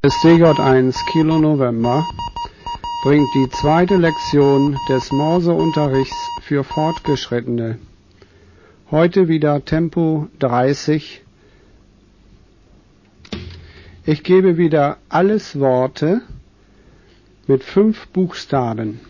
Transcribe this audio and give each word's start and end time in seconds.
SDJ 0.00 0.60
1 0.60 0.96
Kilo 1.06 1.40
November 1.40 2.06
bringt 3.02 3.26
die 3.34 3.48
zweite 3.50 3.96
Lektion 3.96 4.76
des 4.88 5.10
Morseunterrichts 5.10 6.14
für 6.42 6.62
Fortgeschrittene. 6.62 7.80
Heute 8.92 9.26
wieder 9.26 9.64
Tempo 9.64 10.28
30. 10.38 11.24
Ich 14.06 14.22
gebe 14.22 14.56
wieder 14.56 14.98
alles 15.08 15.58
Worte 15.58 16.20
mit 17.48 17.64
fünf 17.64 18.06
Buchstaben. 18.06 19.00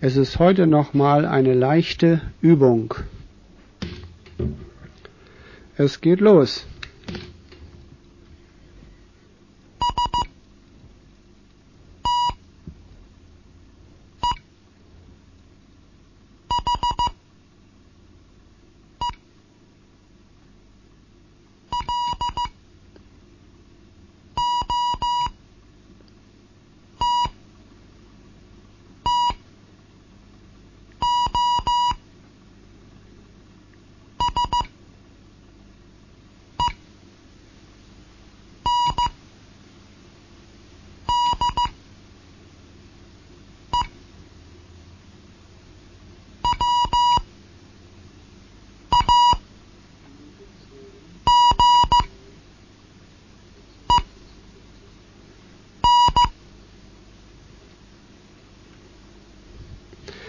Es 0.00 0.16
ist 0.16 0.38
heute 0.38 0.66
nochmal 0.66 1.26
eine 1.26 1.52
leichte 1.52 2.22
Übung. 2.40 2.94
Es 5.76 6.00
geht 6.00 6.20
los. 6.20 6.64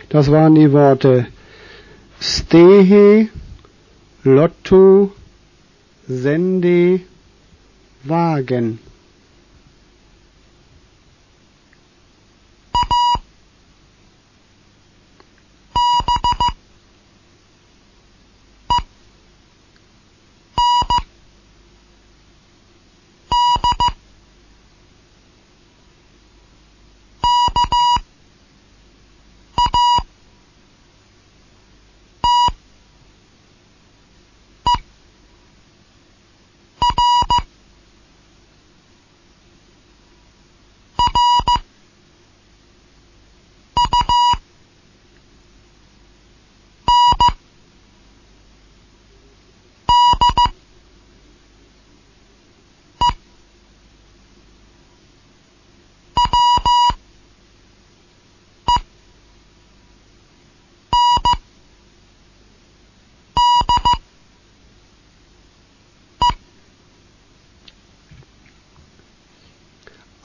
Das 0.10 0.32
waren 0.32 0.56
die 0.56 0.72
Worte 0.72 1.28
Stehe, 2.20 3.30
Lotto, 4.24 5.12
Sende, 6.08 7.02
Wagen. 8.04 8.80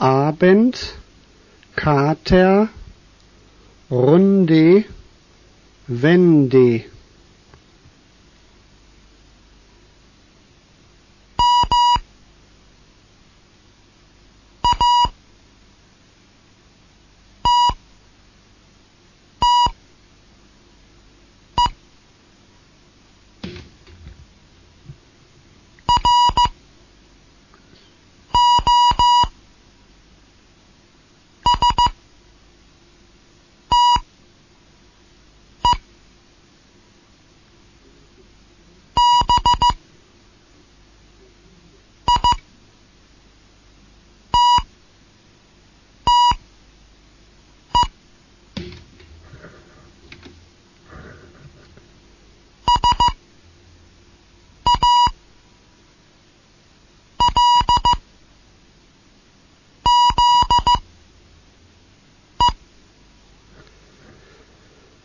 Abend, 0.02 0.94
Kater, 1.76 2.68
Runde, 3.88 4.84
Wende. 5.86 6.84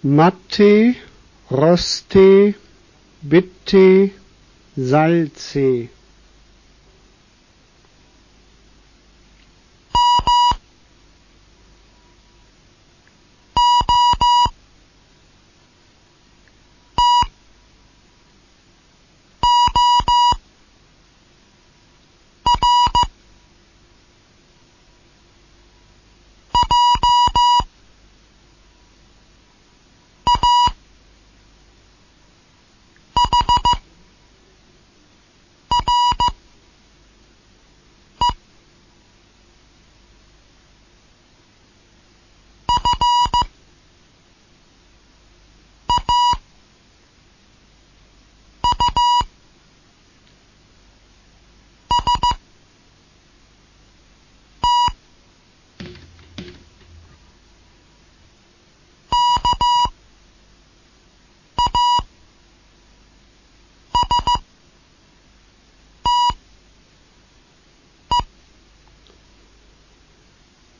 Matte, 0.07 0.95
Roste, 1.51 2.53
Bitte, 3.21 4.11
Salze. 4.77 5.89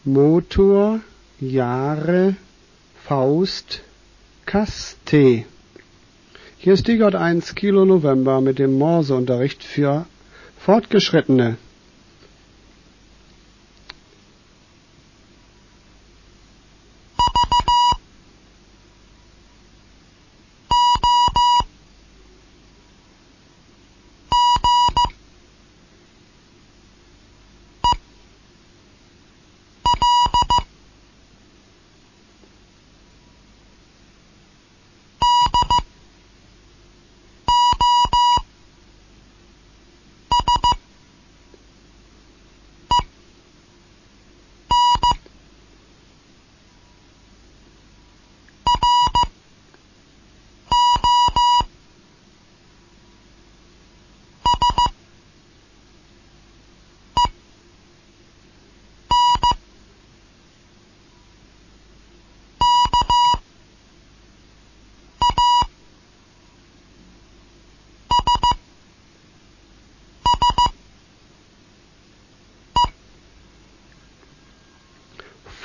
Motor, 0.07 1.01
Jahre, 1.42 2.38
Faust, 3.04 3.81
Kaste. 4.45 5.44
Hier 6.57 6.74
ist 6.74 6.88
die 6.88 6.98
Gott 6.98 7.13
1 7.13 7.56
Kilo 7.56 7.83
November 7.83 8.39
mit 8.39 8.57
dem 8.57 8.77
Morseunterricht 8.77 9.65
für 9.65 10.06
Fortgeschrittene. 10.59 11.57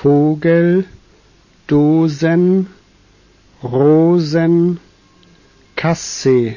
Vogel, 0.03 0.85
Dosen, 1.69 2.67
Rosen, 3.63 4.81
Kasse. 5.77 6.57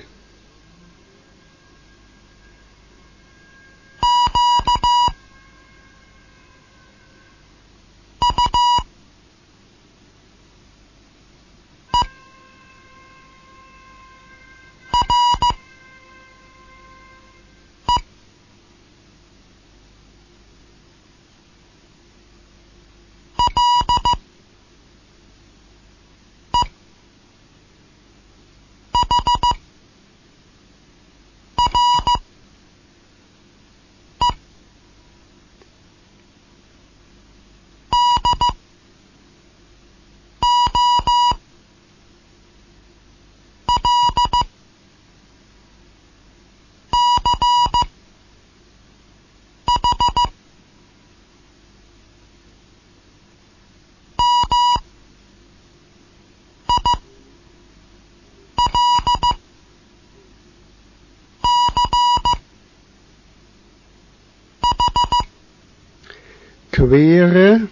Quere, 66.88 67.68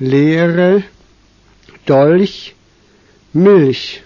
Leere, 0.00 0.82
Dolch, 1.86 2.54
Milch. 3.32 4.02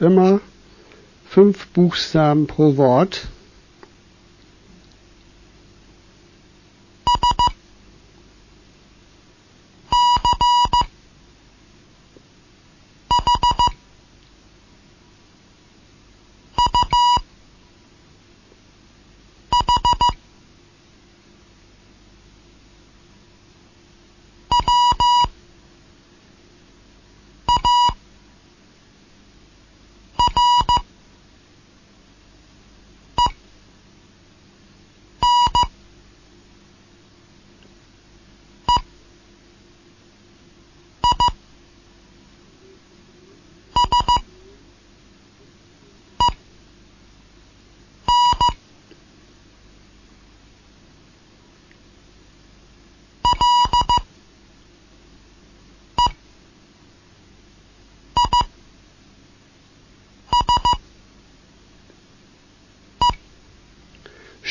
Immer 0.00 0.40
fünf 1.28 1.68
Buchstaben 1.68 2.48
pro 2.48 2.76
Wort. 2.76 3.28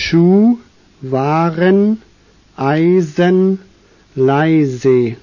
Schuh, 0.06 0.60
Waren, 1.02 2.00
Eisen, 2.57 3.58
leise. 4.13 5.15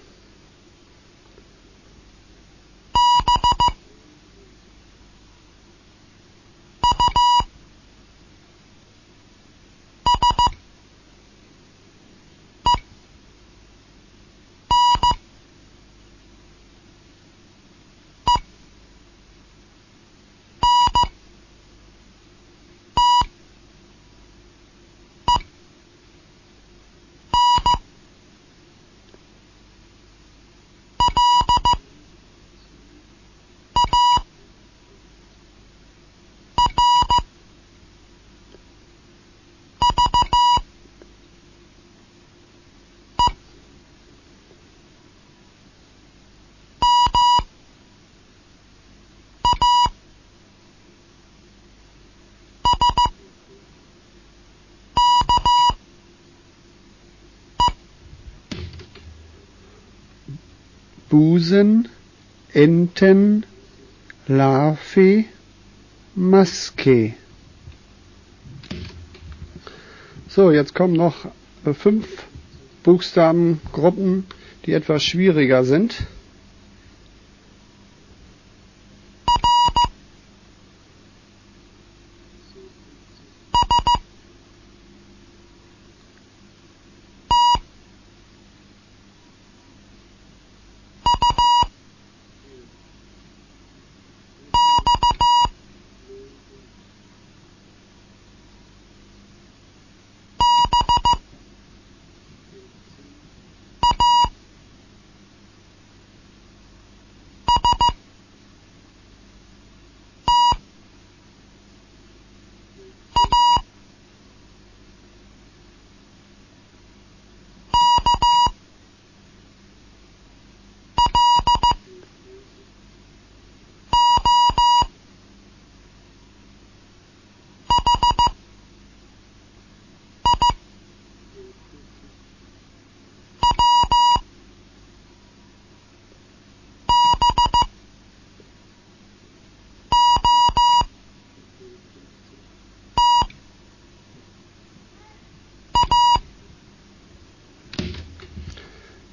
Busen, 61.13 61.89
Enten, 62.55 63.45
Larve, 64.27 65.27
Maske. 66.15 67.13
So, 70.27 70.51
jetzt 70.51 70.75
kommen 70.75 70.95
noch 70.95 71.27
fünf 71.75 72.07
Buchstabengruppen, 72.83 74.25
die 74.65 74.73
etwas 74.73 75.05
schwieriger 75.05 75.65
sind. 75.65 75.99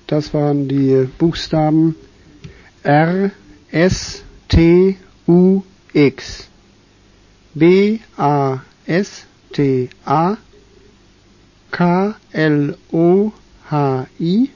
Das 0.09 0.33
waren 0.33 0.67
die 0.67 1.07
Buchstaben 1.19 1.95
R, 2.81 3.29
S, 3.69 4.23
T, 4.47 4.97
U, 5.27 5.61
X. 5.93 6.47
B, 7.53 7.99
A, 8.17 8.61
S, 8.87 9.27
T, 9.53 9.91
A. 10.05 10.37
K, 11.69 12.15
L, 12.31 12.75
O, 12.91 13.31
H, 13.69 14.07
I. 14.19 14.49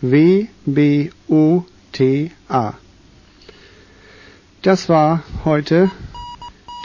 W, 0.00 0.46
B, 0.64 1.10
O, 1.28 1.64
T, 1.92 2.30
A. 2.48 2.72
Das 4.62 4.88
war 4.88 5.24
heute 5.44 5.90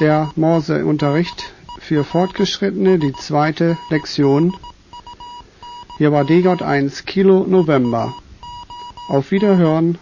der 0.02 0.34
Morseunterricht 0.36 1.54
für 1.80 2.04
Fortgeschrittene, 2.04 3.00
die 3.00 3.14
zweite 3.14 3.78
Lektion. 3.90 4.54
Hier 6.02 6.12
war 6.12 6.26
DJ 6.26 6.64
1 6.64 7.06
Kilo 7.06 7.46
November. 7.48 8.12
Auf 9.10 9.30
Wiederhören 9.30 10.00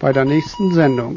bei 0.00 0.12
der 0.12 0.24
nächsten 0.24 0.74
Sendung. 0.74 1.16